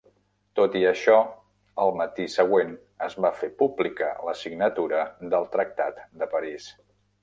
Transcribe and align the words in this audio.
Tot 0.59 0.77
i 0.79 0.79
això, 0.91 1.17
al 1.83 1.93
matí 1.99 2.25
següent 2.37 2.73
es 3.11 3.19
va 3.27 3.33
fer 3.43 3.53
pública 3.63 4.11
la 4.31 4.37
signatura 4.43 5.07
del 5.37 5.51
tractat 5.57 6.05
de 6.23 6.35
París. 6.37 6.73